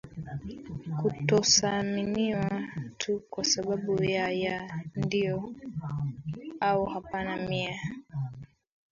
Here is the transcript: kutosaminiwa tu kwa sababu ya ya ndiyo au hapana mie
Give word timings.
kutosaminiwa 0.99 2.63
tu 2.97 3.19
kwa 3.29 3.43
sababu 3.43 4.03
ya 4.03 4.31
ya 4.31 4.83
ndiyo 4.95 5.53
au 6.61 6.85
hapana 6.85 7.37
mie 7.49 7.77